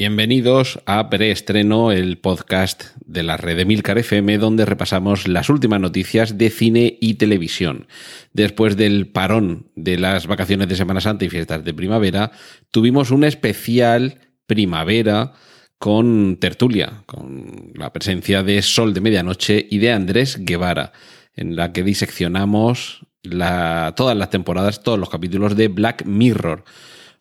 [0.00, 5.78] Bienvenidos a Preestreno, el podcast de la red de Milcar FM, donde repasamos las últimas
[5.78, 7.86] noticias de cine y televisión.
[8.32, 12.32] Después del parón de las vacaciones de Semana Santa y fiestas de primavera,
[12.70, 15.34] tuvimos un especial primavera
[15.76, 20.92] con tertulia, con la presencia de Sol de Medianoche y de Andrés Guevara,
[21.34, 26.64] en la que diseccionamos todas las temporadas, todos los capítulos de Black Mirror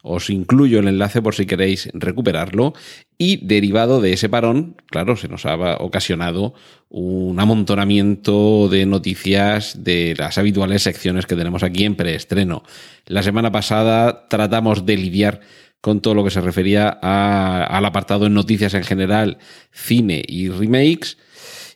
[0.01, 2.73] os incluyo el enlace por si queréis recuperarlo.
[3.17, 6.53] Y derivado de ese parón, claro, se nos ha ocasionado
[6.87, 12.63] un amontonamiento de noticias de las habituales secciones que tenemos aquí en preestreno.
[13.05, 15.41] La semana pasada tratamos de lidiar
[15.81, 19.37] con todo lo que se refería al apartado en noticias en general,
[19.71, 21.17] cine y remakes.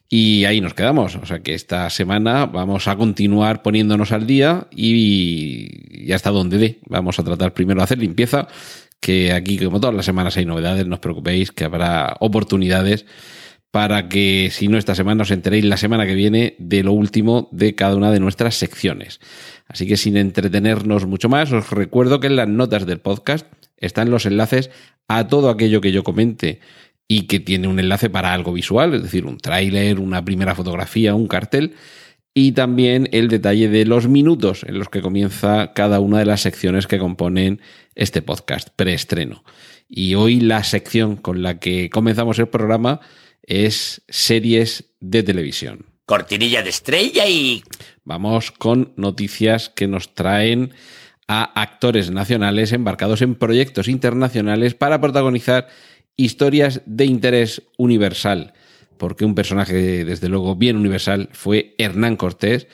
[0.10, 1.16] Y ahí nos quedamos.
[1.16, 6.80] O sea que esta semana vamos a continuar poniéndonos al día y, hasta donde dé.
[6.88, 8.48] Vamos a tratar primero de hacer limpieza,
[9.00, 13.06] que aquí como todas las semanas hay novedades, no os preocupéis, que habrá oportunidades
[13.74, 17.50] para que si no esta semana os enteréis la semana que viene de lo último
[17.52, 19.20] de cada una de nuestras secciones.
[19.68, 24.12] Así que sin entretenernos mucho más, os recuerdo que en las notas del podcast están
[24.12, 24.70] los enlaces
[25.08, 26.60] a todo aquello que yo comente
[27.14, 31.14] y que tiene un enlace para algo visual, es decir, un tráiler, una primera fotografía,
[31.14, 31.76] un cartel,
[32.34, 36.42] y también el detalle de los minutos en los que comienza cada una de las
[36.42, 37.62] secciones que componen
[37.94, 39.44] este podcast, preestreno.
[39.88, 43.00] Y hoy la sección con la que comenzamos el programa
[43.44, 45.86] es series de televisión.
[46.08, 47.62] Cortinilla de estrella y...
[48.04, 50.74] Vamos con noticias que nos traen
[51.28, 55.68] a actores nacionales embarcados en proyectos internacionales para protagonizar
[56.16, 58.54] historias de interés universal,
[58.98, 62.68] porque un personaje, desde luego, bien universal fue Hernán Cortés,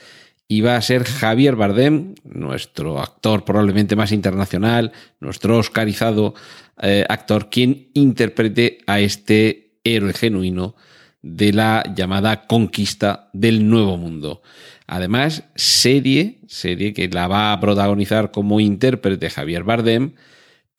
[0.52, 6.34] y va a ser Javier Bardem, nuestro actor probablemente más internacional, nuestro oscarizado
[6.82, 10.76] eh, actor, quien interprete a este héroe genuino
[11.22, 14.42] de la llamada conquista del nuevo mundo.
[14.88, 20.14] Además, serie, serie que la va a protagonizar como intérprete Javier Bardem,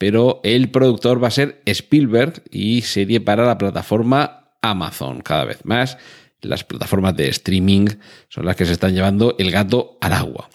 [0.00, 5.66] pero el productor va a ser Spielberg y serie para la plataforma Amazon cada vez
[5.66, 5.98] más.
[6.40, 7.86] Las plataformas de streaming
[8.30, 10.48] son las que se están llevando el gato al agua.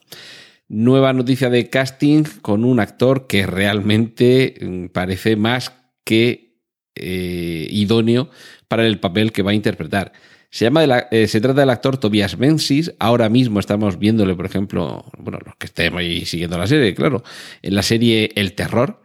[0.68, 5.74] Nueva noticia de casting con un actor que realmente mm, parece más
[6.04, 6.58] que
[6.96, 8.32] eh, idóneo
[8.68, 10.12] para el papel que va a interpretar.
[10.50, 12.96] Se, llama eh, se trata del actor Tobias Menzies.
[12.98, 17.24] Ahora mismo estamos viéndole, por ejemplo, bueno, los que estemos ahí siguiendo la serie, claro,
[17.62, 19.05] en la serie El Terror,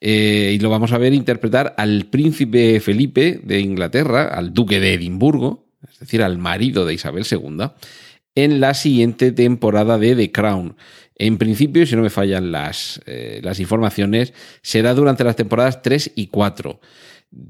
[0.00, 4.94] eh, y lo vamos a ver interpretar al príncipe Felipe de Inglaterra, al duque de
[4.94, 7.70] Edimburgo, es decir, al marido de Isabel II,
[8.34, 10.76] en la siguiente temporada de The Crown.
[11.16, 16.12] En principio, si no me fallan las, eh, las informaciones, será durante las temporadas 3
[16.16, 16.80] y 4.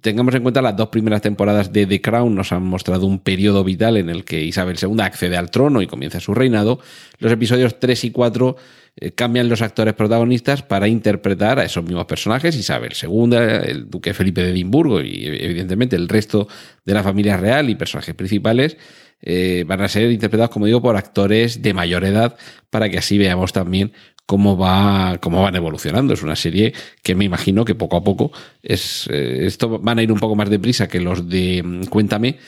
[0.00, 3.65] Tengamos en cuenta las dos primeras temporadas de The Crown nos han mostrado un periodo
[3.65, 6.78] vital en el que Isabel II accede al trono y comienza su reinado.
[7.19, 8.56] Los episodios 3 y 4
[8.97, 14.15] eh, cambian los actores protagonistas para interpretar a esos mismos personajes, Isabel II, el duque
[14.15, 16.49] Felipe de Edimburgo y evidentemente el resto
[16.84, 18.78] de la familia real y personajes principales.
[19.21, 22.37] Eh, van a ser interpretados, como digo, por actores de mayor edad
[22.71, 23.93] para que así veamos también
[24.26, 26.14] cómo, va, cómo van evolucionando.
[26.14, 30.02] Es una serie que me imagino que poco a poco es, eh, esto van a
[30.02, 32.38] ir un poco más deprisa que los de mm, Cuéntame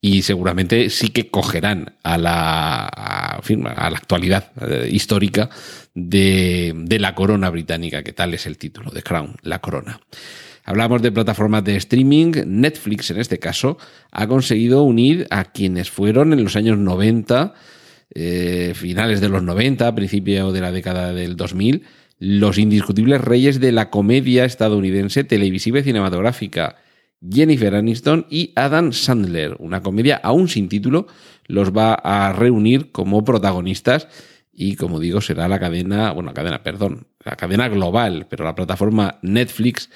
[0.00, 5.48] y seguramente sí que cogerán a la, a, a la actualidad eh, histórica
[5.94, 10.00] de, de, la corona británica, que tal es el título de Crown, la corona.
[10.66, 12.32] Hablamos de plataformas de streaming.
[12.46, 13.78] Netflix, en este caso,
[14.10, 17.54] ha conseguido unir a quienes fueron en los años 90
[18.14, 21.82] eh, finales de los 90, principio de la década del 2000,
[22.18, 26.76] los indiscutibles reyes de la comedia estadounidense televisiva y cinematográfica,
[27.28, 29.56] Jennifer Aniston y Adam Sandler.
[29.58, 31.06] Una comedia aún sin título
[31.46, 34.08] los va a reunir como protagonistas
[34.52, 38.54] y como digo será la cadena, bueno, la cadena, perdón, la cadena global, pero la
[38.54, 39.90] plataforma Netflix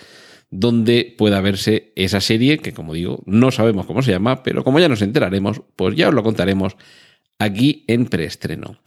[0.51, 4.81] donde pueda verse esa serie que como digo no sabemos cómo se llama, pero como
[4.81, 6.77] ya nos enteraremos, pues ya os lo contaremos
[7.39, 8.79] aquí en preestreno.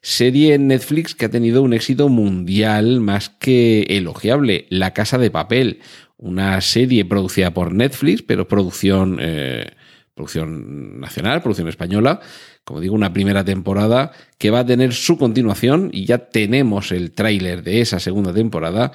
[0.00, 5.30] Serie en Netflix que ha tenido un éxito mundial más que elogiable, La Casa de
[5.30, 5.80] Papel,
[6.16, 9.72] una serie producida por Netflix, pero producción, eh,
[10.14, 12.20] producción nacional, producción española,
[12.64, 17.12] como digo, una primera temporada que va a tener su continuación y ya tenemos el
[17.12, 18.92] tráiler de esa segunda temporada,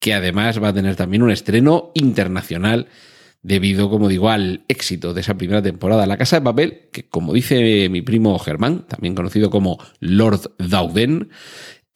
[0.00, 2.86] que además va a tener también un estreno internacional
[3.42, 6.06] debido, como digo, al éxito de esa primera temporada.
[6.06, 11.30] La Casa de Papel, que como dice mi primo Germán, también conocido como Lord Dauden,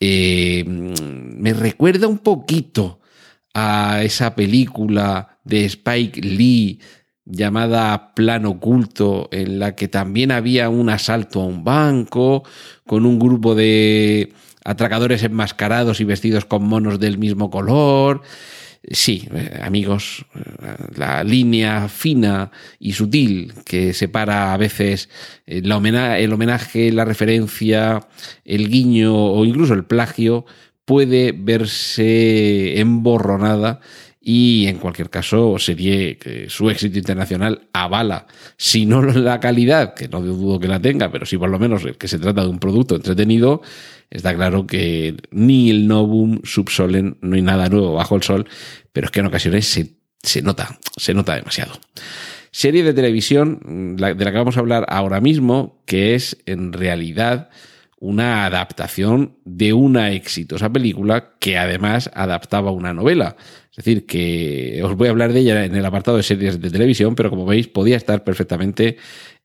[0.01, 3.01] eh, me recuerda un poquito
[3.55, 6.81] a esa película de Spike Lee
[7.25, 12.43] llamada Plan Oculto, en la que también había un asalto a un banco
[12.87, 14.33] con un grupo de
[14.65, 18.23] atracadores enmascarados y vestidos con monos del mismo color.
[18.91, 22.51] Sí, eh, amigos, eh, la línea fina
[22.81, 25.09] y sutil que separa a veces
[25.47, 28.01] eh, el homenaje, la referencia,
[28.45, 30.47] el guiño o incluso el plagio
[30.85, 33.81] puede verse emborronada
[34.25, 38.27] y en cualquier caso sería que su éxito internacional avala,
[38.57, 41.83] si no la calidad, que no dudo que la tenga, pero si por lo menos
[41.99, 43.63] que se trata de un producto entretenido,
[44.11, 48.47] está claro que ni el Novum subsolen, no hay nada nuevo bajo el sol,
[48.93, 51.73] pero es que en ocasiones se, se nota, se nota demasiado.
[52.53, 57.49] Serie de televisión de la que vamos a hablar ahora mismo, que es en realidad
[58.03, 63.37] una adaptación de una exitosa película que además adaptaba una novela.
[63.71, 66.71] Es decir, que os voy a hablar de ella en el apartado de series de
[66.71, 68.97] televisión, pero como veis podía estar perfectamente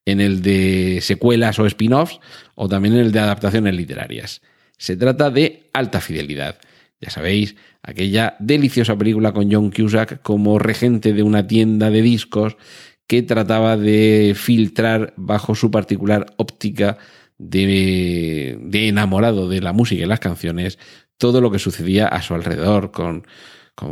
[0.06, 2.19] en el de secuelas o spin-offs
[2.56, 4.42] o también en el de adaptaciones literarias.
[4.75, 6.57] Se trata de Alta Fidelidad.
[7.00, 12.57] Ya sabéis, aquella deliciosa película con John Cusack como regente de una tienda de discos
[13.06, 16.98] que trataba de filtrar bajo su particular óptica
[17.37, 20.79] de, enamorado de la música y las canciones
[21.17, 23.23] todo lo que sucedía a su alrededor, con,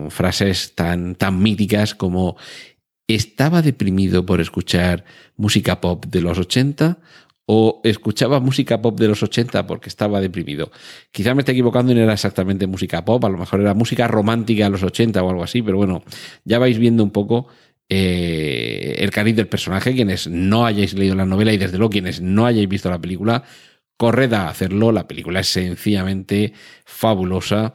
[0.09, 2.37] frases tan, tan míticas como
[3.07, 5.05] ¿estaba deprimido por escuchar
[5.37, 6.97] música pop de los 80?
[7.47, 10.71] ¿O escuchaba música pop de los 80 porque estaba deprimido?
[11.11, 14.07] Quizá me esté equivocando y no era exactamente música pop, a lo mejor era música
[14.07, 16.03] romántica de los 80 o algo así, pero bueno,
[16.43, 17.47] ya vais viendo un poco
[17.89, 19.93] eh, el cariz del personaje.
[19.93, 23.43] Quienes no hayáis leído la novela y desde luego quienes no hayáis visto la película,
[23.97, 24.91] corred a hacerlo.
[24.91, 26.53] La película es sencillamente
[26.85, 27.73] fabulosa,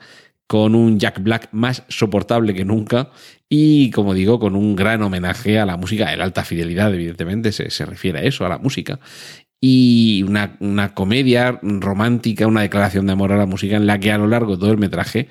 [0.51, 3.13] con un Jack Black más soportable que nunca
[3.49, 7.53] y, como digo, con un gran homenaje a la música de la alta fidelidad, evidentemente
[7.53, 8.99] se, se refiere a eso, a la música.
[9.61, 14.11] Y una, una comedia romántica, una declaración de amor a la música en la que
[14.11, 15.29] a lo largo de todo el metraje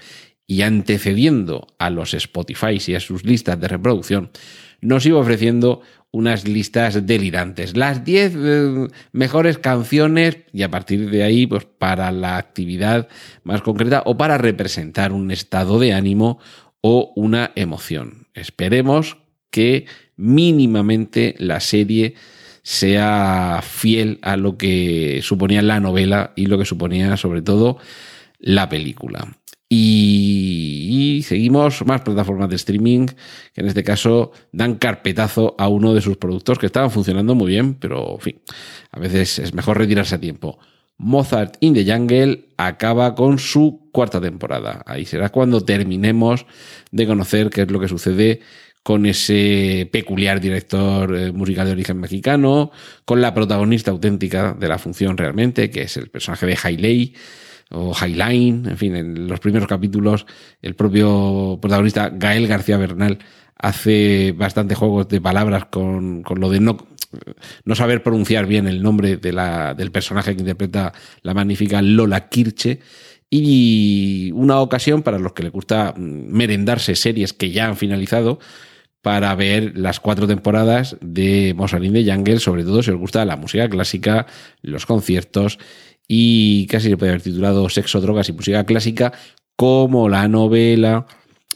[0.47, 4.31] y antecediendo a los Spotify y a sus listas de reproducción,
[4.81, 5.81] nos iba ofreciendo
[6.11, 7.77] unas listas delirantes.
[7.77, 13.07] Las 10 eh, mejores canciones y a partir de ahí, pues para la actividad
[13.43, 16.39] más concreta o para representar un estado de ánimo
[16.81, 18.27] o una emoción.
[18.33, 19.17] Esperemos
[19.51, 19.85] que
[20.15, 22.15] mínimamente la serie
[22.63, 27.77] sea fiel a lo que suponía la novela y lo que suponía sobre todo
[28.39, 29.38] la película.
[29.71, 33.05] Y, seguimos más plataformas de streaming
[33.53, 37.49] que en este caso dan carpetazo a uno de sus productos que estaban funcionando muy
[37.49, 38.41] bien, pero en fin,
[38.91, 40.57] a veces es mejor retirarse a tiempo.
[40.97, 44.81] Mozart in the Jungle acaba con su cuarta temporada.
[44.87, 46.47] Ahí será cuando terminemos
[46.91, 48.41] de conocer qué es lo que sucede
[48.81, 52.71] con ese peculiar director eh, musical de origen mexicano,
[53.05, 57.13] con la protagonista auténtica de la función realmente, que es el personaje de Hailey
[57.71, 60.25] o Highline, en fin, en los primeros capítulos
[60.61, 63.19] el propio protagonista Gael García Bernal
[63.55, 66.77] hace bastante juegos de palabras con, con lo de no,
[67.65, 72.29] no saber pronunciar bien el nombre de la, del personaje que interpreta la magnífica Lola
[72.29, 72.79] Kirche.
[73.31, 78.39] Y una ocasión para los que les gusta merendarse series que ya han finalizado,
[79.01, 83.37] para ver las cuatro temporadas de Mozart de Jungle, sobre todo si os gusta la
[83.37, 84.25] música clásica,
[84.61, 85.57] los conciertos
[86.11, 89.13] y casi se puede haber titulado Sexo, Drogas y Música Clásica
[89.55, 91.05] como la novela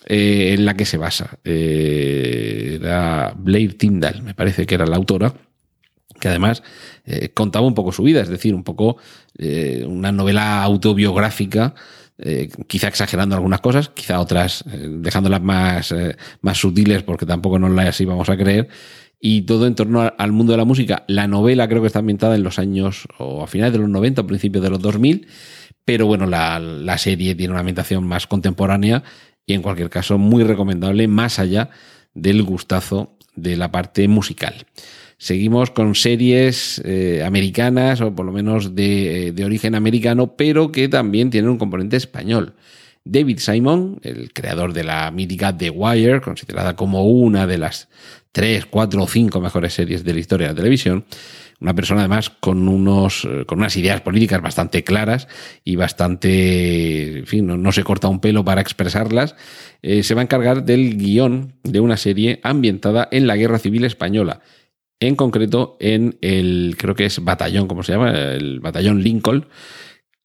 [0.05, 1.39] eh, en la que se basa.
[1.43, 5.33] Eh, era Blair Tyndall, me parece que era la autora,
[6.19, 6.61] que además
[7.03, 8.97] eh, contaba un poco su vida, es decir, un poco
[9.87, 11.73] una novela autobiográfica.
[12.67, 15.95] quizá exagerando algunas cosas, quizá otras dejándolas más,
[16.41, 18.69] más sutiles porque tampoco nos las íbamos a creer,
[19.25, 21.05] y todo en torno al mundo de la música.
[21.07, 24.19] La novela creo que está ambientada en los años o a finales de los 90
[24.19, 25.27] o principios de los 2000,
[25.85, 29.01] pero bueno, la, la serie tiene una ambientación más contemporánea
[29.45, 31.69] y en cualquier caso muy recomendable más allá
[32.13, 34.65] del gustazo de la parte musical.
[35.17, 40.89] Seguimos con series eh, americanas o por lo menos de, de, origen americano, pero que
[40.89, 42.55] también tienen un componente español.
[43.05, 47.89] David Simon, el creador de la mítica The Wire, considerada como una de las
[48.31, 51.05] tres, cuatro o cinco mejores series de la historia de la televisión,
[51.59, 55.27] una persona además con unos eh, con unas ideas políticas bastante claras
[55.63, 59.35] y bastante en fin no, se corta un pelo para expresarlas.
[59.81, 63.85] Eh, se va a encargar del guion de una serie ambientada en la guerra civil
[63.85, 64.41] española
[64.99, 69.47] en concreto en el creo que es batallón como se llama el batallón Lincoln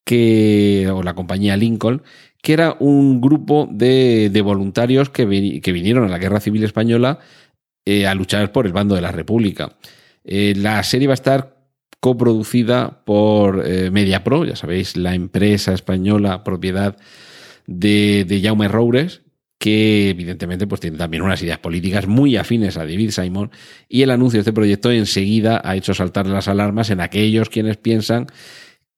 [0.05, 2.03] que o la compañía Lincoln
[2.49, 7.19] que era un grupo de, voluntarios que, que, vinieron a la guerra civil española
[7.85, 9.77] eh, a luchar por el bando de la república.
[10.25, 11.59] Eh, la serie va a estar
[12.01, 16.97] coproducida por eh, MediaPro, ya sabéis, la empresa española propiedad
[17.67, 19.21] de, de Jaume Roures,
[19.59, 23.51] que evidentemente pues tiene también unas ideas políticas muy afines a David Simon
[23.91, 27.77] y el anuncio de este proyecto enseguida ha hecho saltar las alarmas en aquellos quienes
[27.77, 28.27] piensan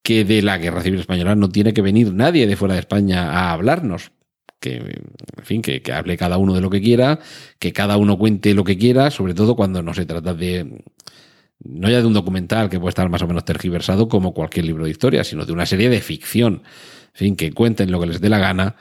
[0.03, 3.31] que de la guerra civil española no tiene que venir nadie de fuera de España
[3.31, 4.13] a hablarnos,
[4.59, 7.19] que, en fin, que, que, hable cada uno de lo que quiera,
[7.59, 10.83] que cada uno cuente lo que quiera, sobre todo cuando no se trata de,
[11.63, 14.85] no ya de un documental que puede estar más o menos tergiversado como cualquier libro
[14.85, 16.63] de historia, sino de una serie de ficción,
[17.15, 18.77] en fin, que cuenten lo que les dé la gana.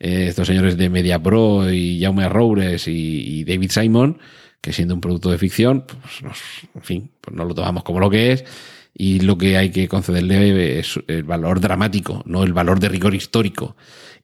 [0.00, 4.18] Eh, estos señores de Media Pro y Jaume Roures y, David Simon,
[4.60, 6.34] que siendo un producto de ficción, pues
[6.74, 8.44] en fin, pues no lo tomamos como lo que es
[8.94, 13.14] y lo que hay que concederle es el valor dramático, no el valor de rigor
[13.14, 13.76] histórico.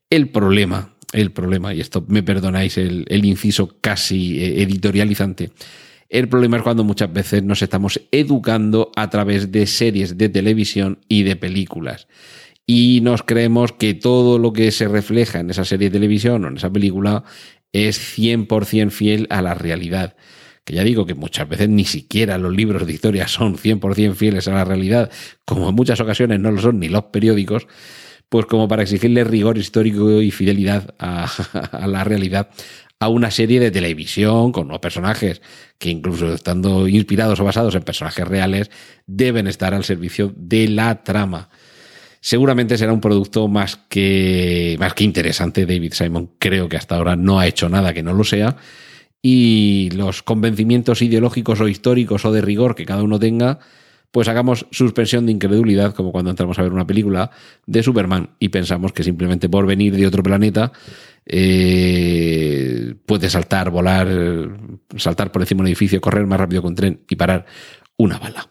[0.09, 5.51] El problema el problema, y esto me perdonáis el, inciso casi eh, editorializante,
[6.09, 10.99] el problema es cuando muchas veces nos estamos educando a través de series de televisión
[11.09, 12.09] y de películas.
[12.67, 16.49] Y nos creemos que todo lo que se refleja en esa serie de televisión o
[16.49, 17.23] en esa película
[17.73, 20.17] es 100% fiel a la realidad.
[20.71, 24.53] Ya digo que muchas veces ni siquiera los libros de historia son 100% fieles a
[24.53, 25.11] la realidad,
[25.45, 27.67] como en muchas ocasiones no lo son ni los periódicos
[28.31, 31.29] pues como para exigirle rigor histórico y fidelidad a,
[31.87, 32.49] la realidad
[33.01, 35.43] a una serie de televisión con unos personajes
[35.79, 38.71] que incluso estando inspirados o basados en personajes reales
[39.07, 41.51] deben estar al servicio de la trama.
[42.21, 45.67] Seguramente será un producto más que, más que interesante.
[45.67, 48.57] David Simon creo que hasta ahora no ha hecho nada que no lo sea.
[49.23, 53.59] Y los convencimientos ideológicos o históricos o de rigor que cada uno tenga,
[54.11, 57.31] pues hagamos suspensión de incredulidad, como cuando entramos a ver una película
[57.67, 60.73] de Superman y pensamos que simplemente por venir de otro planeta
[61.27, 64.09] eh, puede saltar, volar,
[64.97, 67.47] saltar por encima de un edificio, correr más rápido que un tren y parar
[67.97, 68.51] una bala.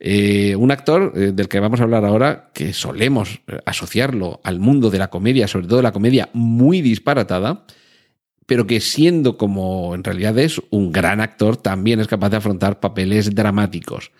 [0.00, 4.90] Eh, un actor eh, del que vamos a hablar ahora, que solemos asociarlo al mundo
[4.90, 7.64] de la comedia, sobre todo la comedia muy disparatada,
[8.50, 12.80] pero que siendo como en realidad es un gran actor, también es capaz de afrontar
[12.80, 14.10] papeles dramáticos.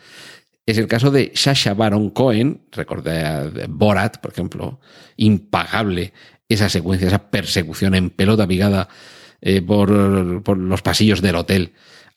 [0.67, 4.79] Es el caso de Sasha Baron Cohen, recordé Borat, por ejemplo,
[5.17, 6.13] impagable
[6.49, 8.89] esa secuencia, esa persecución en pelota pigada
[9.41, 11.73] eh, por, los pasillos del hotel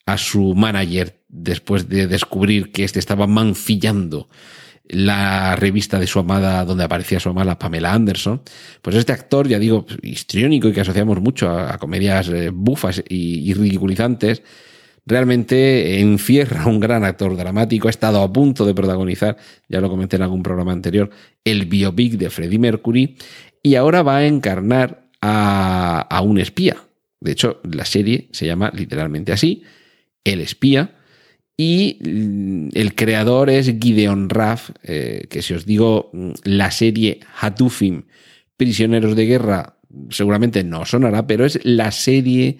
[0.06, 4.28] a su manager después de descubrir que éste estaba mancillando
[4.86, 8.42] la revista de su amada, donde aparecía su amada Pamela Anderson.
[8.82, 13.52] Pues este actor, ya digo, histriónico y que asociamos mucho a, comedias eh, bufas y
[13.54, 14.42] ridiculizantes,
[15.06, 17.88] realmente encierra un gran actor dramático.
[17.88, 19.36] Ha estado a punto de protagonizar,
[19.68, 21.10] ya lo comenté en algún programa anterior,
[21.44, 23.16] el biopic de Freddie Mercury
[23.62, 26.76] y ahora va a encarnar a, un espía.
[27.20, 29.62] De hecho, la serie se llama literalmente así,
[30.22, 30.96] El espía.
[31.56, 37.20] Y mm, el creador es Gideon Raff, eh, que si os digo mm, la serie
[37.40, 38.04] Hatufim,
[38.56, 39.76] Prisioneros de Guerra,
[40.10, 42.58] seguramente no sonará, pero es la serie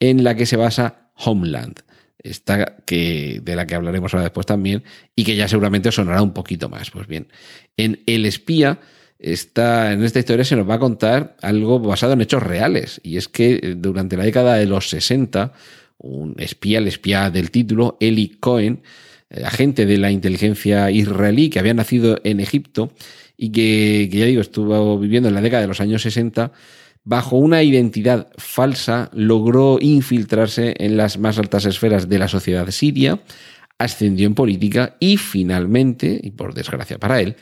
[0.00, 1.80] en la que se basa Homeland,
[2.18, 6.32] esta que, de la que hablaremos ahora después también, y que ya seguramente sonará un
[6.32, 6.90] poquito más.
[6.90, 7.28] Pues bien,
[7.76, 8.80] en El espía,
[9.18, 13.16] está, en esta historia se nos va a contar algo basado en hechos reales, y
[13.16, 15.52] es que durante la década de los 60,
[15.98, 18.82] un espía, el espía del título, Eli Cohen,
[19.30, 22.92] eh, agente de la inteligencia israelí que había nacido en Egipto
[23.36, 26.52] y que, que ya digo, estuvo viviendo en la década de los años 60,
[27.04, 33.20] bajo una identidad falsa, logró infiltrarse en las más altas esferas de la sociedad siria,
[33.78, 37.36] ascendió en política y finalmente, y por desgracia para él,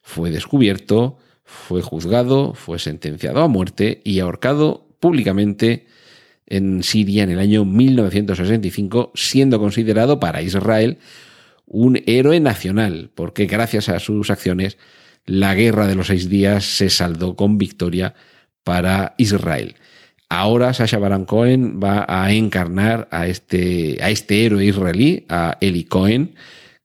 [0.00, 5.86] fue descubierto, fue juzgado, fue sentenciado a muerte y ahorcado públicamente
[6.52, 10.98] en Siria en el año 1965, siendo considerado para Israel
[11.66, 14.76] un héroe nacional, porque gracias a sus acciones
[15.24, 18.14] la guerra de los seis días se saldó con victoria
[18.64, 19.76] para Israel.
[20.28, 25.84] Ahora Sasha Baron Cohen va a encarnar a este, a este héroe israelí, a Eli
[25.84, 26.34] Cohen,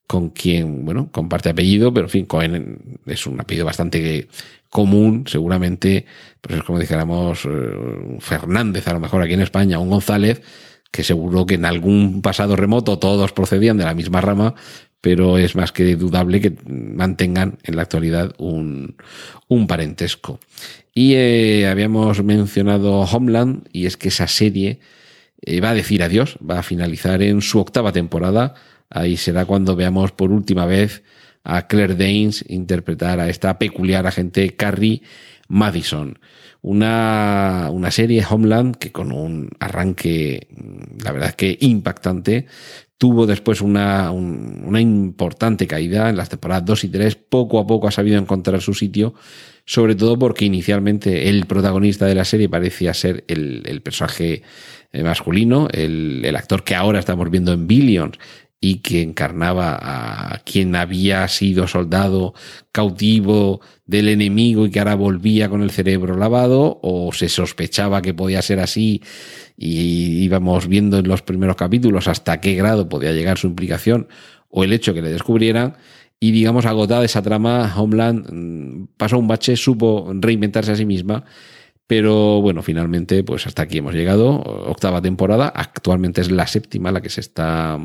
[0.05, 4.29] con quien, bueno, comparte apellido, pero en fin, Cohen es un apellido bastante
[4.77, 6.05] común, seguramente,
[6.39, 10.43] pues es como dijéramos eh, Fernández, a lo mejor aquí en España, un González,
[10.91, 14.53] que seguro que en algún pasado remoto todos procedían de la misma rama,
[15.01, 18.97] pero es más que dudable que mantengan en la actualidad un,
[19.47, 20.39] un parentesco.
[20.93, 24.79] Y eh, habíamos mencionado Homeland, y es que esa serie
[25.41, 28.53] eh, va a decir adiós, va a finalizar en su octava temporada.
[28.91, 31.01] Ahí será cuando veamos por última vez
[31.47, 35.01] a Claire Danes interpretar a esta peculiar agente Carrie
[35.47, 36.19] Madison.
[36.61, 40.49] Una, una serie Homeland que con un arranque,
[41.01, 42.47] la verdad que impactante,
[42.97, 47.15] tuvo después una, una importante caída en las temporadas 2 y 3.
[47.15, 49.13] Poco a poco ha sabido encontrar su sitio,
[49.63, 54.41] sobre todo porque inicialmente el protagonista de la serie parecía ser el, el personaje
[54.91, 58.17] eh, masculino, el, el, actor que ahora estamos viendo en Billions
[58.59, 62.33] y que encarnaba a quien había sido soldado
[62.71, 68.13] cautivo del enemigo y que ahora volvía con el cerebro lavado, o se sospechaba que
[68.13, 69.01] podía ser así
[69.57, 74.07] y íbamos viendo en los primeros capítulos hasta qué grado podía llegar su implicación
[74.49, 75.77] o el hecho que le descubrieran.
[76.19, 81.25] Y digamos, agotada esa trama, Homeland mm, pasó un bache, supo reinventarse a sí misma
[81.87, 84.41] pero bueno, finalmente, pues hasta aquí hemos llegado.
[84.41, 85.47] Octava temporada.
[85.55, 87.79] Actualmente es la séptima la que se está,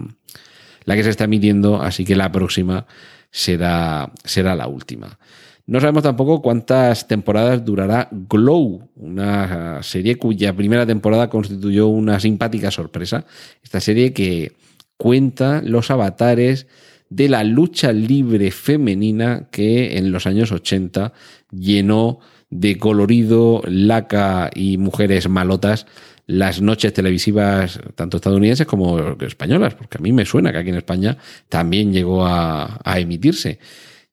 [0.84, 2.86] la que se está emitiendo, así que la próxima
[3.30, 5.18] será, será la última.
[5.66, 12.70] No sabemos tampoco cuántas temporadas durará Glow, una serie cuya primera temporada constituyó una simpática
[12.70, 13.24] sorpresa.
[13.62, 14.52] Esta serie que
[14.96, 16.66] cuenta los avatares
[17.08, 21.12] de la lucha libre femenina que en los años 80
[21.50, 22.18] llenó
[22.50, 25.86] de colorido, laca y mujeres malotas
[26.32, 30.76] las noches televisivas, tanto estadounidenses como españolas, porque a mí me suena que aquí en
[30.76, 31.18] España
[31.50, 33.58] también llegó a, emitirse.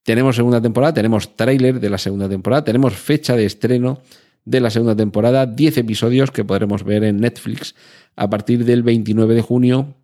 [0.04, 4.02] Tenemos segunda temporada, tenemos tráiler de la segunda temporada, tenemos fecha de estreno
[4.44, 7.76] de la segunda temporada, 10 episodios que podremos ver en Netflix
[8.18, 9.96] a partir del 29 de junio.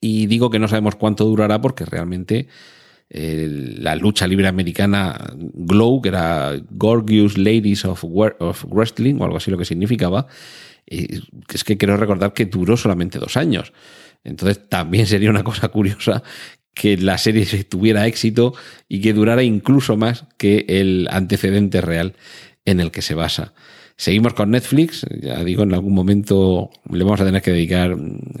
[0.00, 2.48] Y digo que no sabemos cuánto durará porque realmente
[3.10, 9.58] la lucha libre americana Glow, que era Gorgeous Ladies of Wrestling, o algo así lo
[9.58, 10.26] que significaba,
[10.86, 13.72] es que quiero recordar que duró solamente dos años.
[14.24, 16.22] Entonces también sería una cosa curiosa
[16.74, 18.54] que la serie tuviera éxito
[18.88, 22.14] y que durara incluso más que el antecedente real
[22.64, 23.54] en el que se basa.
[23.96, 27.96] Seguimos con Netflix, ya digo, en algún momento le vamos a tener que dedicar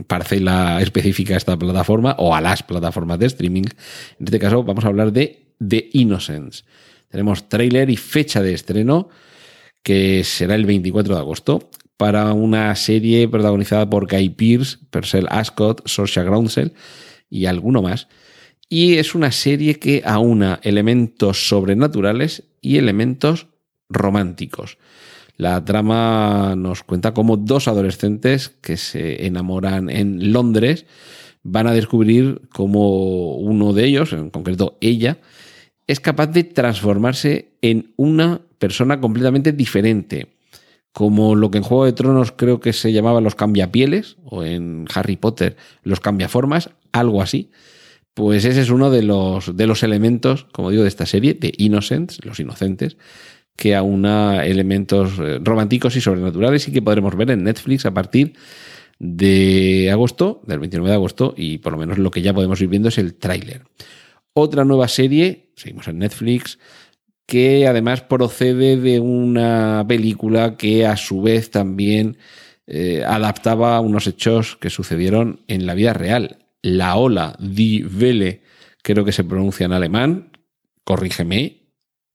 [0.08, 3.62] parcela específica a esta plataforma o a las plataformas de streaming.
[4.18, 6.64] En este caso vamos a hablar de The Innocence.
[7.08, 9.08] Tenemos tráiler y fecha de estreno
[9.84, 15.86] que será el 24 de agosto para una serie protagonizada por Guy Pearce, Purcell Ascot,
[15.88, 16.72] Saoirse Groundsel
[17.30, 18.08] y alguno más.
[18.68, 23.48] Y es una serie que aúna elementos sobrenaturales y elementos
[23.88, 24.78] románticos.
[25.36, 30.86] La trama nos cuenta cómo dos adolescentes que se enamoran en Londres
[31.42, 35.18] van a descubrir cómo uno de ellos, en concreto ella,
[35.86, 40.33] es capaz de transformarse en una persona completamente diferente.
[40.94, 44.86] Como lo que en Juego de Tronos creo que se llamaba los cambiapieles, o en
[44.94, 47.50] Harry Potter los cambiaformas, algo así.
[48.14, 51.52] Pues ese es uno de los, de los elementos, como digo, de esta serie, de
[51.58, 52.96] Innocents, los inocentes,
[53.56, 58.34] que aúna elementos eh, románticos y sobrenaturales y que podremos ver en Netflix a partir
[59.00, 62.68] de agosto, del 29 de agosto, y por lo menos lo que ya podemos ir
[62.68, 63.62] viendo es el tráiler.
[64.32, 66.60] Otra nueva serie, seguimos en Netflix,
[67.26, 72.18] que además procede de una película que a su vez también
[72.66, 76.46] eh, adaptaba unos hechos que sucedieron en la vida real.
[76.62, 78.42] La ola, Die Welle,
[78.82, 80.32] creo que se pronuncia en alemán,
[80.84, 81.64] corrígeme,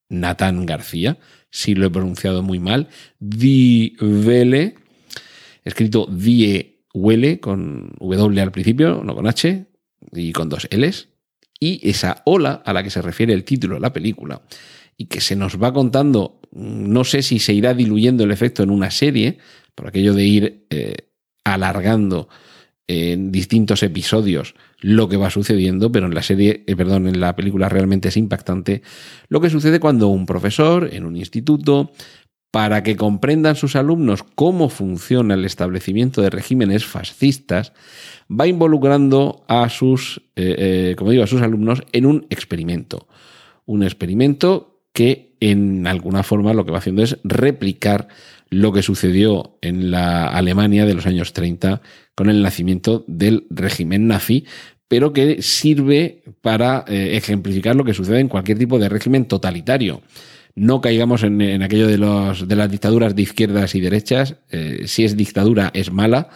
[0.10, 1.20] Nathan García,
[1.52, 2.88] si lo he pronunciado muy mal,
[3.20, 4.76] Die Welle,
[5.64, 9.66] escrito Die Welle con W al principio, no con H,
[10.14, 11.10] y con dos Ls,
[11.60, 14.42] y esa ola a la que se refiere el título de la película,
[15.00, 18.70] y que se nos va contando, no sé si se irá diluyendo el efecto en
[18.70, 19.38] una serie,
[19.74, 20.96] por aquello de ir eh,
[21.46, 22.28] alargando
[22.86, 27.36] en distintos episodios lo que va sucediendo, pero en la serie, eh, perdón, en la
[27.36, 28.82] película realmente es impactante
[29.30, 31.92] lo que sucede cuando un profesor en un instituto,
[32.52, 37.74] para que comprendan sus alumnos cómo funciona el establecimiento de regímenes fascistas,
[38.30, 43.08] va involucrando a sus, eh, eh, como digo, a sus alumnos en un experimento.
[43.66, 48.08] Un experimento que en alguna forma lo que va haciendo es replicar
[48.50, 51.82] lo que sucedió en la Alemania de los años 30
[52.16, 54.46] con el nacimiento del régimen nazi,
[54.88, 60.02] pero que sirve para eh, ejemplificar lo que sucede en cualquier tipo de régimen totalitario.
[60.56, 64.36] No caigamos en, aquello de, los, de las dictaduras de izquierdas y derechas.
[64.50, 66.30] Eh, si es dictadura, es mala.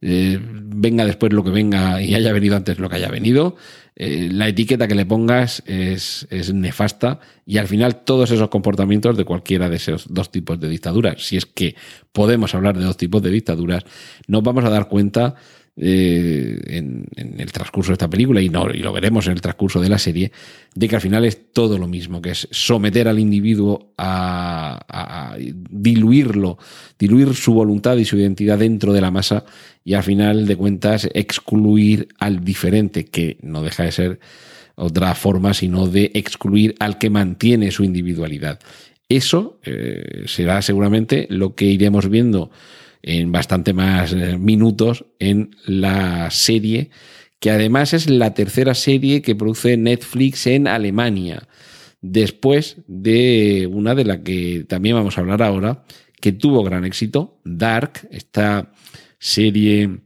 [0.00, 3.56] Eh, venga después lo que venga y haya venido antes lo que haya venido.
[3.96, 9.24] la etiqueta que le pongas es, es, nefasta y al final todos esos comportamientos de
[9.24, 11.76] cualquiera de esos dos tipos de dictaduras, si es que
[12.12, 13.84] podemos hablar de dos tipos de dictaduras,
[14.26, 15.36] nos vamos a dar cuenta
[15.78, 19.78] eh, en, el transcurso de esta película y, no, y lo veremos en el transcurso
[19.78, 20.32] de la serie,
[20.74, 25.36] de que al final es todo lo mismo, que es someter al individuo a,
[25.70, 26.56] diluirlo,
[26.98, 29.44] diluir su voluntad y su identidad dentro de la masa
[29.84, 34.20] y al final de cuentas excluir al diferente, que no deja de ser
[34.76, 38.60] otra forma, sino de excluir al que mantiene su individualidad.
[39.10, 42.50] Eso eh, será seguramente lo que iremos viendo
[43.06, 46.90] en bastante más eh, minutos en la serie,
[47.38, 51.48] que además es la tercera serie que produce Netflix en Alemania,
[52.02, 55.84] después de una de la que también vamos a hablar ahora,
[56.20, 58.72] que tuvo gran éxito, Dark, esta
[59.20, 60.00] serie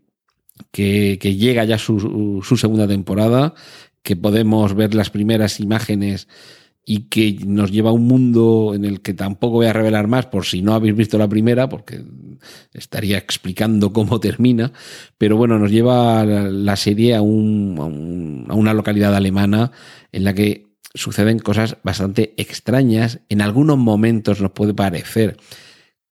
[0.70, 3.54] que, llega ya su, su segunda temporada,
[4.02, 6.28] que podemos ver las primeras imágenes
[6.84, 10.26] y que nos lleva a un mundo en el que tampoco voy a revelar más
[10.26, 12.02] por si no habéis visto la primera, porque
[12.72, 14.72] estaría explicando cómo termina,
[15.18, 19.72] pero bueno, nos lleva la serie a, un, a, una localidad alemana
[20.12, 23.20] en la que suceden cosas bastante extrañas.
[23.28, 25.36] En algunos momentos nos puede parecer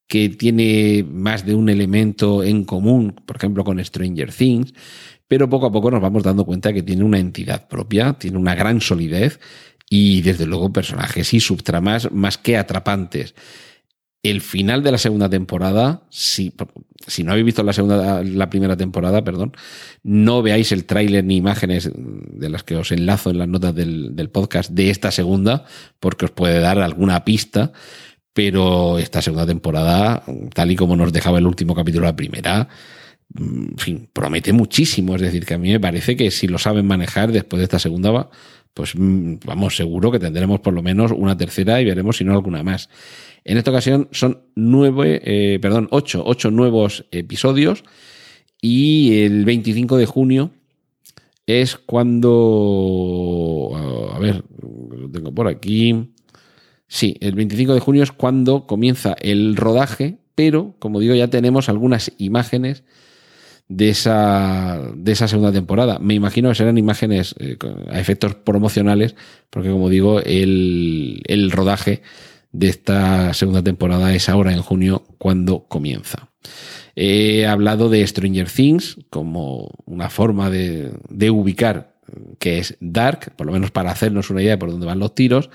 [0.07, 4.73] que tiene más de un elemento en común, por ejemplo con Stranger Things,
[5.27, 8.55] pero poco a poco nos vamos dando cuenta que tiene una entidad propia, tiene una
[8.55, 9.39] gran solidez
[9.89, 13.35] y desde luego personajes y subtramas más que atrapantes.
[14.21, 16.53] El final de la segunda temporada, si,
[17.07, 19.53] si no habéis visto la segunda, la primera temporada, perdón,
[20.03, 24.15] no veáis el tráiler ni imágenes de las que os enlazo en las notas del,
[24.17, 25.65] del podcast de esta segunda,
[26.01, 27.71] porque os puede dar alguna pista
[28.33, 30.23] pero esta segunda temporada,
[30.53, 32.69] tal y como nos dejaba el último capítulo la primera,
[33.77, 35.15] fin, promete muchísimo.
[35.15, 37.79] Es decir, que a mí me parece que si lo saben manejar después de esta
[37.79, 38.29] segunda,
[38.79, 42.31] pues mm, vamos, seguro que tendremos por lo menos una tercera y veremos si no
[42.31, 42.89] alguna más.
[43.43, 47.83] En esta ocasión son nueve, eh, perdón, ocho, ocho nuevos episodios
[48.61, 50.51] y el 25 de junio
[51.45, 53.73] es cuando,
[54.13, 56.13] a ver, lo tengo por aquí.
[56.87, 61.67] Sí, el 25 de junio es cuando comienza el rodaje, pero como digo, ya tenemos
[61.67, 62.85] algunas imágenes
[63.69, 65.99] de esa, de esa segunda temporada.
[65.99, 67.57] Me imagino que serán imágenes eh,
[67.89, 69.15] a efectos promocionales,
[69.49, 72.01] porque como digo, el, el rodaje
[72.51, 76.29] de esta segunda temporada es ahora en junio cuando comienza.
[76.95, 81.93] He hablado de Stranger Things como una forma de, de ubicar
[82.39, 85.13] que es Dark, por lo menos para hacernos una idea de por dónde van los
[85.13, 85.49] tiros.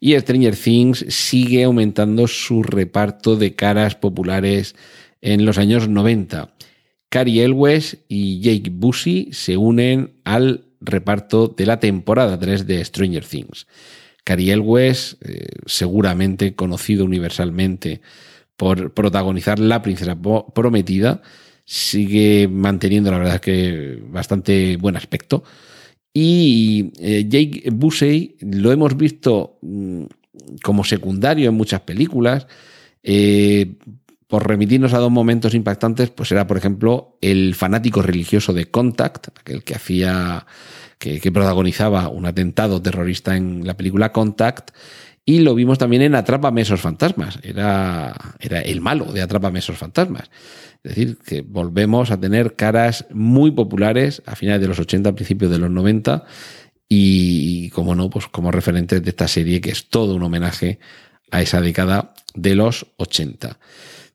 [0.00, 4.74] Y Stranger Things sigue aumentando su reparto de caras populares
[5.22, 6.53] en los años 90.
[7.08, 13.24] Cary Elwes y Jake Busey se unen al reparto de la temporada 3 de Stranger
[13.24, 13.66] Things.
[14.24, 18.00] Cary Elwes, eh, seguramente conocido universalmente
[18.56, 21.22] por protagonizar La Princesa Prometida,
[21.64, 25.44] sigue manteniendo, la verdad, que bastante buen aspecto.
[26.12, 30.04] Y eh, Jake Busey lo hemos visto mm,
[30.62, 32.46] como secundario en muchas películas.
[33.02, 33.74] Eh,
[34.34, 39.28] por remitirnos a dos momentos impactantes, pues era, por ejemplo, el fanático religioso de Contact,
[39.38, 40.44] aquel que hacía,
[40.98, 44.72] que, protagonizaba un atentado terrorista en la película Contact,
[45.24, 47.38] y lo vimos también en Atrápame esos fantasmas.
[47.44, 50.32] Era, era el malo de Atrápame esos fantasmas.
[50.82, 55.52] Es decir, que volvemos a tener caras muy populares a finales de los 80, principios
[55.52, 56.24] de los 90,
[56.88, 60.80] y, como no, pues como referentes de esta serie que es todo un homenaje
[61.30, 63.60] a esa década de los 80.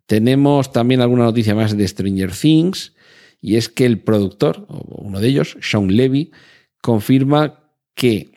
[0.10, 2.95] Tenemos también alguna noticia más de Stranger Things,
[3.39, 6.32] y es que el productor, uno de ellos, Sean Levy,
[6.82, 7.60] confirma
[7.93, 8.32] que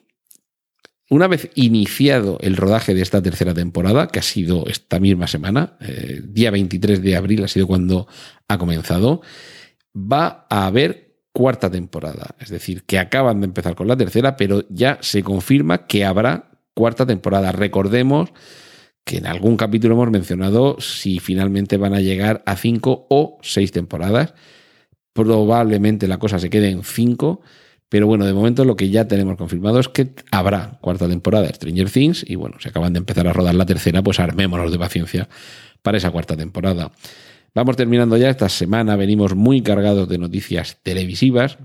[1.09, 5.79] una vez iniciado el rodaje de esta tercera temporada, que ha sido esta misma semana,
[5.81, 8.07] eh, día 23 de abril ha sido cuando
[8.49, 9.23] ha comenzado,
[9.97, 12.35] va a haber cuarta temporada.
[12.39, 16.51] Es decir, que acaban de empezar con la tercera, pero ya se confirma que habrá
[16.75, 17.51] cuarta temporada.
[17.51, 18.29] Recordemos
[19.05, 23.73] que en algún capítulo hemos mencionado si finalmente van a llegar a cinco o seis
[23.73, 24.35] temporadas.
[25.12, 27.43] Probablemente la cosa se quede en cinco,
[27.88, 31.55] pero bueno, de momento lo que ya tenemos confirmado es que habrá cuarta temporada de
[31.55, 34.79] Stranger Things y bueno, si acaban de empezar a rodar la tercera, pues armémonos de
[34.79, 35.29] paciencia
[35.83, 36.93] para esa cuarta temporada.
[37.55, 41.59] Vamos terminando ya esta semana, venimos muy cargados de noticias televisivas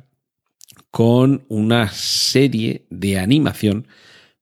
[0.91, 3.87] con una serie de animación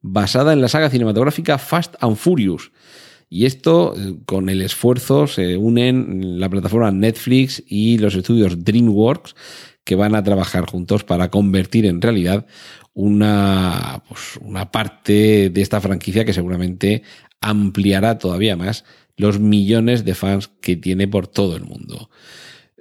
[0.01, 2.71] basada en la saga cinematográfica Fast and Furious.
[3.29, 9.35] Y esto, eh, con el esfuerzo, se unen la plataforma Netflix y los estudios DreamWorks,
[9.83, 12.47] que van a trabajar juntos para convertir en realidad
[12.93, 17.03] una, pues, una parte de esta franquicia que seguramente
[17.39, 18.83] ampliará todavía más
[19.17, 22.09] los millones de fans que tiene por todo el mundo.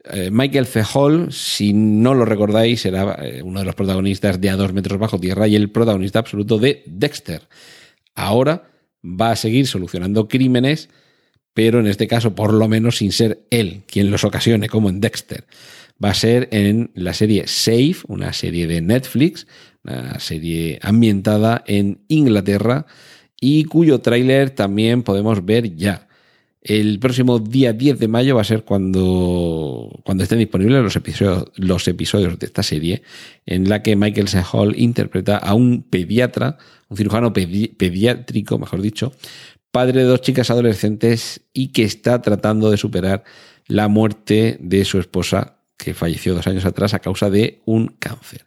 [0.05, 0.83] Eh, Michael C.
[0.95, 4.99] Hall, si no lo recordáis, era eh, uno de los protagonistas de A dos metros
[4.99, 7.49] bajo tierra y el protagonista absoluto de Dexter.
[8.15, 8.74] Ahora
[9.05, 10.89] va a seguir solucionando crímenes,
[11.53, 15.01] pero en este caso por lo menos sin ser él quien los ocasione, como en
[15.01, 15.45] Dexter.
[16.03, 19.47] Va a ser en la serie Safe, una serie de Netflix,
[19.85, 22.87] una serie ambientada en Inglaterra
[23.41, 26.09] y cuyo tráiler también podemos ver ya.
[26.65, 31.53] El próximo día 10 de mayo va a ser cuando, cuando estén disponibles los episodios,
[31.57, 33.03] los episodios de esta serie,
[33.45, 34.43] en la que Michael C.
[34.77, 36.57] Interpreta a un pediatra,
[36.89, 39.13] un cirujano pediátrico, mejor dicho,
[39.73, 43.25] padre de dos chicas adolescentes y que está tratando de superar
[43.67, 48.47] la muerte de su esposa, que falleció dos años atrás a causa de un cáncer.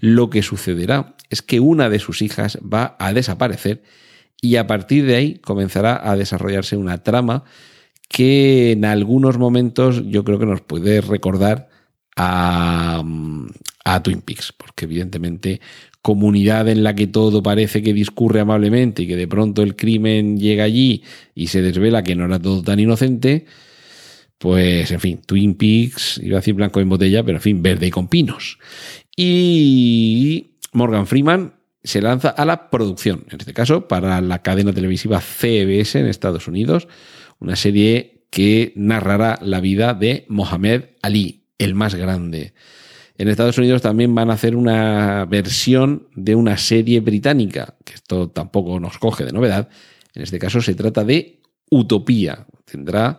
[0.00, 3.84] Lo que sucederá es que una de sus hijas va a desaparecer
[4.44, 7.44] y a partir de ahí comenzará a desarrollarse una trama
[8.08, 11.70] que en algunos momentos yo creo que nos puede recordar
[12.14, 13.02] a,
[13.84, 15.60] a, Twin Peaks, porque evidentemente
[16.02, 20.38] comunidad en la que todo parece que discurre amablemente y que de pronto el crimen
[20.38, 21.02] llega allí
[21.34, 23.46] y se desvela que no era todo tan inocente,
[24.36, 27.86] pues en fin, Twin Peaks, iba a decir blanco en botella, pero en fin, verde
[27.86, 28.58] y con pinos.
[29.16, 31.54] Y Morgan Freeman
[31.84, 36.48] se lanza a la producción, en este caso para la cadena televisiva CBS en Estados
[36.48, 36.88] Unidos,
[37.38, 42.54] una serie que narrará la vida de Mohamed Ali, el más grande.
[43.16, 48.28] En Estados Unidos también van a hacer una versión de una serie británica, que esto
[48.30, 49.68] tampoco nos coge de novedad.
[50.14, 52.46] En este caso se trata de Utopía.
[52.64, 53.18] Tendrá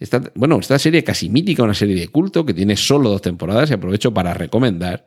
[0.00, 3.70] esta, bueno, esta serie casi mítica, una serie de culto que tiene solo dos temporadas
[3.70, 5.04] y aprovecho para recomendar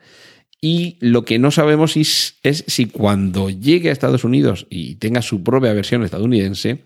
[0.65, 5.43] y lo que no sabemos es, si cuando llegue a Estados Unidos y tenga su
[5.43, 6.85] propia versión estadounidense,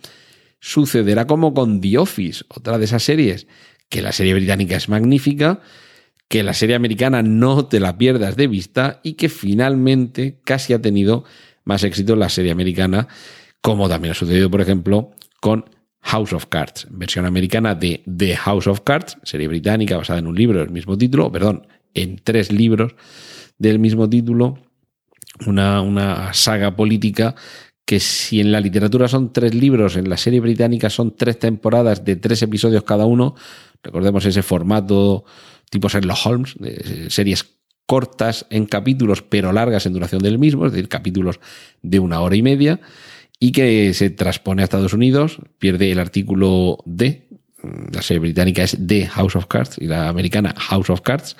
[0.59, 3.45] sucederá como con The Office, otra de esas series,
[3.87, 5.61] que la serie británica es magnífica,
[6.27, 10.81] que la serie americana no te la pierdas de vista y que finalmente casi ha
[10.81, 11.23] tenido
[11.63, 13.07] más éxito la serie americana,
[13.61, 15.65] como también ha sucedido, por ejemplo, con
[16.01, 20.35] House of Cards, versión americana de The House of Cards, serie británica basada en un
[20.35, 22.95] libro del mismo título, perdón, en tres libros
[23.57, 24.59] del mismo título,
[25.45, 27.35] una, una saga política
[27.85, 32.03] que si en la literatura son tres libros, en la serie británica son tres temporadas
[32.03, 33.35] de tres episodios cada uno,
[33.81, 35.23] recordemos ese formato
[35.69, 37.45] tipo Sherlock Holmes, de series
[37.85, 41.39] cortas en capítulos pero largas en duración del mismo, es decir, capítulos
[41.81, 42.81] de una hora y media,
[43.39, 47.29] y que se transpone a Estados Unidos, pierde el artículo D,
[47.93, 51.37] la serie británica es The House of Cards y la americana House of Cards,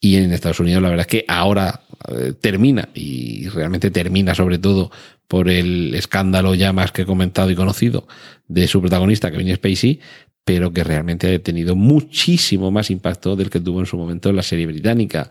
[0.00, 4.58] y en Estados Unidos la verdad es que ahora eh, termina y realmente termina sobre
[4.58, 4.90] todo
[5.26, 8.06] por el escándalo ya más que comentado y conocido
[8.46, 10.00] de su protagonista Kevin Spacey,
[10.44, 14.36] pero que realmente ha tenido muchísimo más impacto del que tuvo en su momento en
[14.36, 15.30] la serie británica.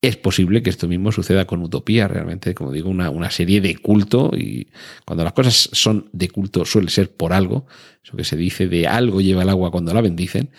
[0.00, 3.76] Es posible que esto mismo suceda con Utopía, realmente, como digo, una, una, serie de
[3.78, 4.68] culto y
[5.04, 7.66] cuando las cosas son de culto suele ser por algo,
[8.04, 10.50] eso que se dice de algo lleva el agua cuando la bendicen,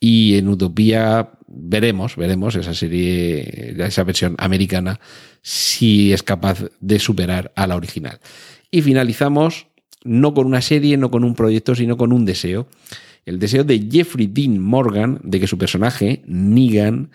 [0.00, 5.00] y en Utopía veremos, veremos esa serie, esa versión americana,
[5.42, 8.20] si es capaz de superar a la original.
[8.70, 9.68] Y finalizamos
[10.04, 12.68] no con una serie, no con un proyecto, sino con un deseo.
[13.24, 17.10] El deseo de Jeffrey Dean Morgan de que su personaje, Negan,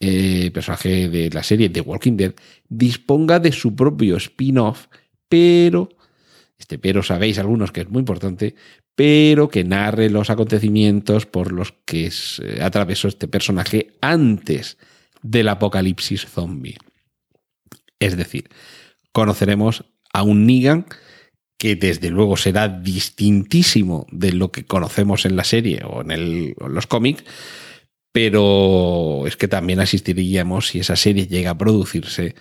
[0.00, 2.34] eh, personaje de la serie The Walking Dead,
[2.68, 4.88] disponga de su propio spin-off,
[5.28, 5.88] pero,
[6.64, 8.54] este pero sabéis algunos que es muy importante,
[8.94, 14.78] pero que narre los acontecimientos por los que eh, atravesó este personaje antes
[15.22, 16.78] del apocalipsis zombie.
[18.00, 18.48] Es decir,
[19.12, 20.86] conoceremos a un Negan
[21.58, 26.54] que desde luego será distintísimo de lo que conocemos en la serie o en, en
[26.70, 27.24] los cómics,
[28.10, 32.34] pero es que también asistiríamos, si esa serie llega a producirse,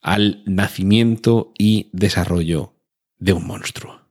[0.00, 2.77] al nacimiento y desarrollo
[3.18, 4.08] de un monstruo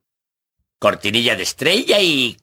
[0.79, 2.37] cortinilla de estrella y...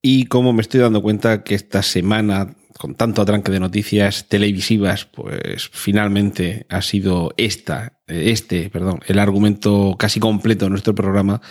[0.00, 5.06] Y como me estoy dando cuenta que esta semana, con tanto atranque de noticias televisivas,
[5.06, 11.42] pues finalmente ha sido esta, este, perdón, el argumento casi completo de nuestro programa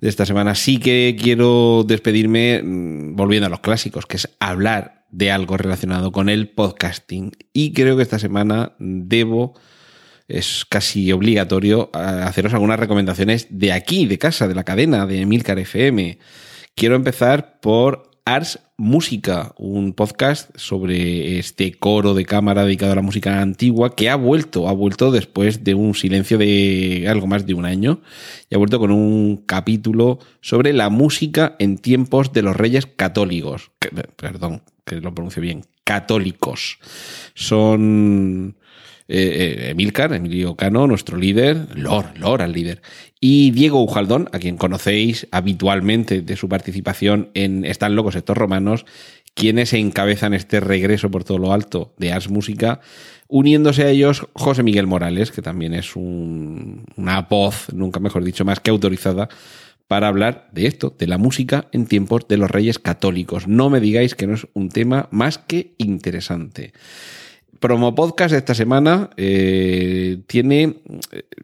[0.00, 0.54] de esta semana.
[0.54, 6.12] Sí que quiero despedirme mm, volviendo a los clásicos, que es hablar de algo relacionado
[6.12, 7.32] con el podcasting.
[7.52, 9.54] Y creo que esta semana debo,
[10.30, 15.58] es casi obligatorio, haceros algunas recomendaciones de aquí, de casa, de la cadena de Emilcar
[15.58, 16.18] FM.
[16.74, 23.02] Quiero empezar por Ars Música, un podcast sobre este coro de cámara dedicado a la
[23.02, 27.54] música antigua que ha vuelto, ha vuelto después de un silencio de algo más de
[27.54, 28.00] un año
[28.48, 33.70] y ha vuelto con un capítulo sobre la música en tiempos de los reyes católicos.
[34.16, 36.78] perdón, que lo pronuncio bien, católicos.
[37.34, 38.56] Son
[39.12, 42.80] eh, eh, Emilcar, Emilio Cano, nuestro líder, Lor, Lor al líder,
[43.20, 48.86] y Diego Ujaldón, a quien conocéis habitualmente de su participación en Están locos estos romanos,
[49.34, 52.82] quienes encabezan este regreso por todo lo alto de Ars Música,
[53.26, 58.60] uniéndose a ellos José Miguel Morales, que también es una voz, nunca mejor dicho, más
[58.60, 59.28] que autorizada
[59.88, 63.48] para hablar de esto, de la música en tiempos de los reyes católicos.
[63.48, 66.72] No me digáis que no es un tema más que interesante
[67.60, 70.78] promo podcast de esta semana eh, tiene,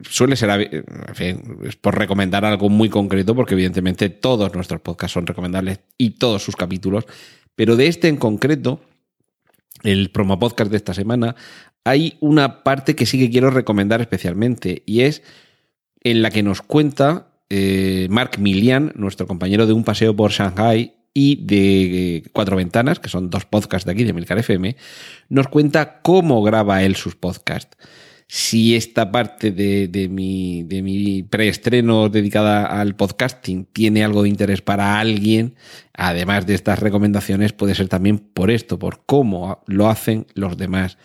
[0.01, 5.13] suele ser, en fin, es por recomendar algo muy concreto, porque evidentemente todos nuestros podcasts
[5.13, 7.05] son recomendables y todos sus capítulos,
[7.55, 8.81] pero de este en concreto,
[9.83, 11.35] el promo podcast de esta semana,
[11.83, 15.21] hay una parte que sí que quiero recomendar especialmente y es
[16.03, 20.96] en la que nos cuenta eh, Mark Milian, nuestro compañero de un paseo por Shanghai,
[21.19, 24.75] y de Cuatro Ventanas, que son dos podcasts de aquí de Milcar FM,
[25.29, 27.75] nos cuenta cómo graba él sus podcasts.
[28.27, 34.61] Si esta parte de, mi, de mi preestreno dedicada al podcasting tiene algo de interés
[34.61, 35.55] para alguien,
[35.91, 40.99] además de estas recomendaciones, puede ser también por esto, por cómo lo hacen los demás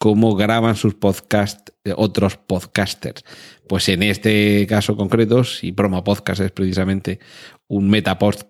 [0.00, 3.22] cómo graban sus podcasts eh, otros podcasters.
[3.68, 7.20] Pues en este caso concreto, si Promo Podcast es precisamente
[7.68, 8.44] un metapost,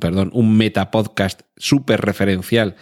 [0.00, 2.74] perdón, un metapodcast súper referencial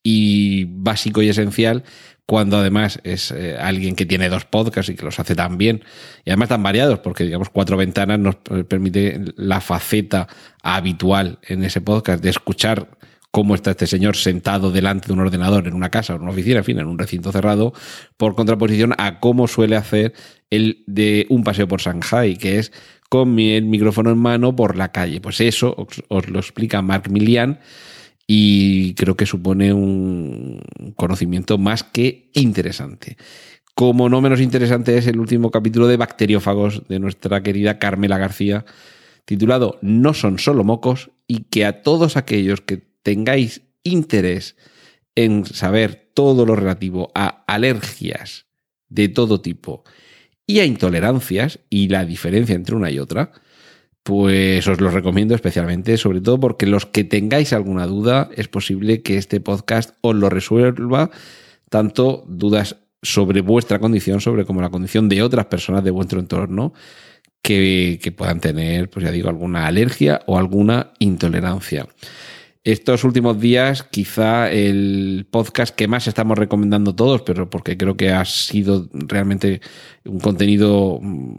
[0.00, 1.82] y básico y esencial,
[2.24, 5.82] cuando además es eh, alguien que tiene dos podcasts y que los hace tan bien,
[6.24, 8.36] y además tan variados, porque digamos cuatro ventanas nos
[8.68, 10.28] permite la faceta
[10.62, 12.96] habitual en ese podcast de escuchar
[13.32, 16.32] cómo está este señor sentado delante de un ordenador en una casa o en una
[16.32, 17.72] oficina, en fin, en un recinto cerrado,
[18.18, 20.12] por contraposición a cómo suele hacer
[20.50, 22.72] el de un paseo por Shanghai, que es
[23.08, 25.20] con el micrófono en mano por la calle.
[25.22, 25.74] Pues eso
[26.08, 27.58] os, lo explica Mark Milian
[28.26, 30.60] y creo que supone un
[30.94, 33.16] conocimiento más que interesante.
[33.74, 38.66] Como no menos interesante es el último capítulo de Bacteriófagos de nuestra querida Carmela García,
[39.24, 44.56] titulado No son solo mocos, y que a todos aquellos que tengáis interés
[45.14, 48.46] en saber todo lo relativo a alergias
[48.88, 49.84] de todo tipo
[50.46, 53.32] y a intolerancias y la diferencia entre una y otra,
[54.02, 59.02] pues os lo recomiendo especialmente, sobre todo porque los que tengáis alguna duda, es posible
[59.02, 61.10] que este podcast os lo resuelva,
[61.70, 66.72] tanto dudas sobre vuestra condición, sobre como la condición de otras personas de vuestro entorno,
[67.42, 71.86] que, puedan tener, pues ya digo, alguna alergia o alguna intolerancia.
[72.64, 78.10] Estos últimos días, quizá el podcast que más estamos recomendando todos, pero porque creo que
[78.10, 79.60] ha sido realmente
[80.04, 81.38] un contenido, mm,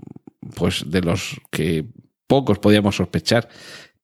[0.54, 1.86] pues de los que
[2.28, 3.48] pocos podíamos sospechar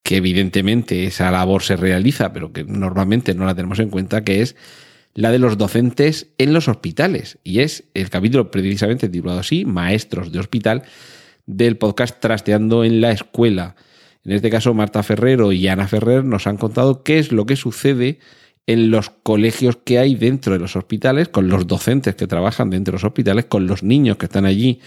[0.01, 4.41] que evidentemente esa labor se realiza, pero que normalmente no la tenemos en cuenta, que
[4.41, 4.55] es
[5.13, 7.37] la de los docentes en los hospitales.
[7.43, 10.83] Y es el capítulo precisamente titulado así, Maestros de Hospital,
[11.45, 13.75] del podcast Trasteando en la Escuela
[14.25, 17.55] en este caso, Marta Ferrero y Ana Ferrer nos han contado qué es lo que
[17.55, 18.19] sucede
[18.67, 22.91] en los colegios que hay dentro de los hospitales, con los docentes que trabajan dentro
[22.91, 24.79] de los hospitales, con los niños que están allí,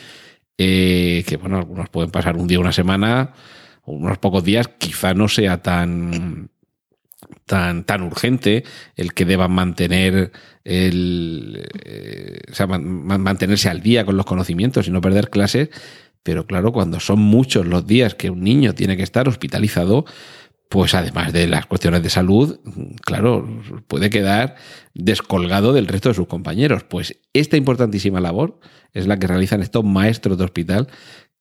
[0.59, 3.33] eh, que bueno, algunos pueden pasar un día, una semana,
[3.85, 6.51] unos pocos días, quizá no sea tan
[7.47, 8.64] tan, tan urgente
[8.97, 10.33] el que deban mantener
[10.64, 15.71] el, eh, o sea, mantenerse al día con los conocimientos y no perder clases,
[16.22, 20.04] pero claro, cuando son muchos los días que un niño tiene que estar hospitalizado,
[20.68, 22.58] pues además de las cuestiones de salud,
[23.04, 23.46] claro,
[23.88, 24.54] puede quedar
[24.94, 26.85] descolgado del resto de sus compañeros.
[26.85, 28.58] Pues esta importantísima labor
[28.94, 30.88] es la que realizan estos maestros de hospital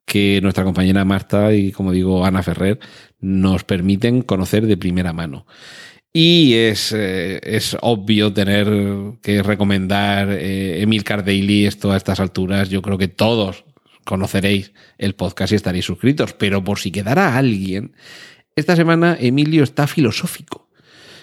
[0.06, 2.80] que nuestra compañera Marta y, como digo, Ana Ferrer
[3.22, 5.46] nos permiten conocer de primera mano.
[6.12, 8.68] Y es, eh, es obvio tener
[9.22, 12.68] que recomendar eh, Emil Cardaily esto a estas alturas.
[12.68, 13.64] Yo creo que todos
[14.06, 17.94] conoceréis el podcast y estaréis suscritos, pero por si quedara alguien,
[18.56, 20.70] esta semana Emilio está filosófico.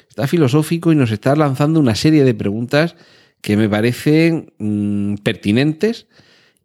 [0.08, 2.96] Está filosófico y nos está lanzando una serie de preguntas
[3.40, 6.08] que me parecen mm, pertinentes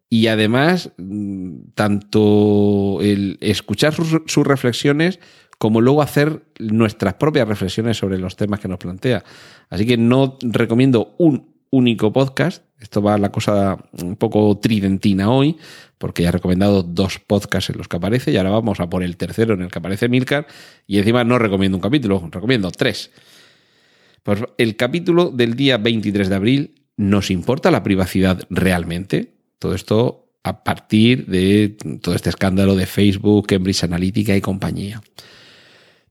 [0.08, 5.20] y además mm, tanto el escuchar sus, reflexiones
[5.58, 9.24] como luego hacer nuestras propias reflexiones sobre los temas que nos plantea.
[9.70, 12.64] Así que no recomiendo un único podcast.
[12.78, 15.56] Esto va la cosa un poco tridentina hoy,
[15.98, 19.02] porque ya he recomendado dos podcasts en los que aparece y ahora vamos a por
[19.02, 20.46] el tercero en el que aparece Milcar
[20.86, 23.10] y encima no recomiendo un capítulo, recomiendo tres.
[24.22, 29.34] Pues el capítulo del día 23 de abril, ¿nos importa la privacidad realmente?
[29.58, 35.02] Todo esto a partir de todo este escándalo de Facebook, Cambridge Analytica y compañía.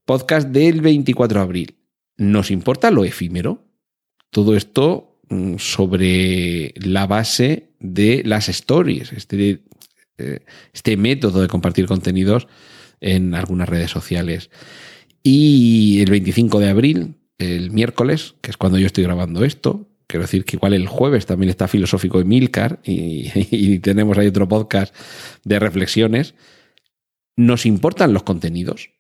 [0.06, 1.76] Podcast del 24 de abril.
[2.18, 3.64] ¿Nos importa lo efímero?
[4.32, 5.13] Todo esto
[5.60, 9.64] sobre la base de las stories, este,
[10.18, 10.40] eh,
[10.74, 12.48] este método de compartir contenidos
[13.02, 14.50] en algunas redes sociales.
[15.22, 19.90] Y el 25 de abril, el miércoles, que es cuando yo estoy grabando esto.
[20.08, 24.48] Quiero decir que igual el jueves también está filosófico Emilcar y, y tenemos ahí otro
[24.48, 24.96] podcast
[25.44, 26.36] de reflexiones.
[27.36, 28.92] ¿Nos importan los contenidos?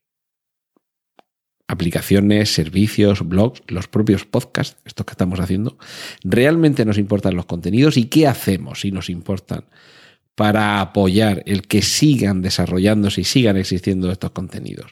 [1.67, 5.77] Aplicaciones, servicios, blogs, los propios podcasts, estos que estamos haciendo,
[6.23, 9.65] realmente nos importan los contenidos y qué hacemos si nos importan
[10.35, 14.91] para apoyar el que sigan desarrollándose y sigan existiendo estos contenidos.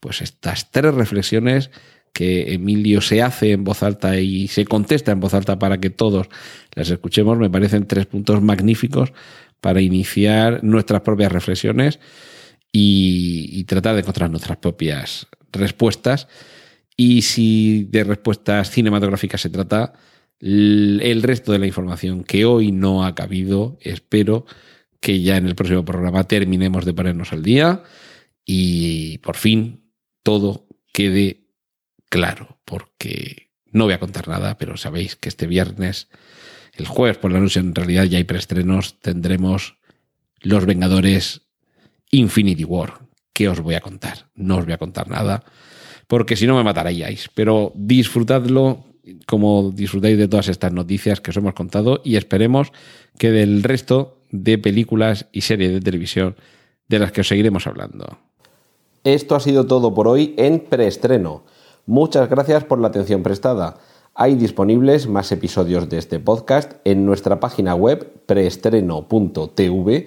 [0.00, 1.70] Pues estas tres reflexiones
[2.12, 5.90] que Emilio se hace en voz alta y se contesta en voz alta para que
[5.90, 6.28] todos
[6.74, 9.12] las escuchemos, me parecen tres puntos magníficos
[9.60, 11.98] para iniciar nuestras propias reflexiones
[12.76, 16.26] y, tratar de encontrar nuestras propias respuestas.
[16.96, 19.92] Y si de respuestas cinematográficas se trata,
[20.40, 24.44] el resto de la información que hoy no ha cabido, espero
[25.00, 27.84] que ya en el próximo programa terminemos de ponernos al día
[28.44, 29.92] y por fin
[30.24, 31.46] todo quede
[32.08, 36.08] claro, porque no voy a contar nada, pero sabéis que este viernes,
[36.72, 39.78] el jueves por la noche, en realidad ya hay preestrenos, tendremos
[40.40, 41.43] Los Vengadores
[42.16, 43.00] Infinity War.
[43.32, 44.28] ¿Qué os voy a contar?
[44.34, 45.44] No os voy a contar nada,
[46.06, 47.28] porque si no me mataríais.
[47.34, 48.84] Pero disfrutadlo
[49.26, 52.72] como disfrutáis de todas estas noticias que os hemos contado y esperemos
[53.18, 56.36] que del resto de películas y series de televisión
[56.88, 58.18] de las que os seguiremos hablando.
[59.02, 61.44] Esto ha sido todo por hoy en preestreno.
[61.86, 63.76] Muchas gracias por la atención prestada.
[64.14, 70.06] Hay disponibles más episodios de este podcast en nuestra página web preestreno.tv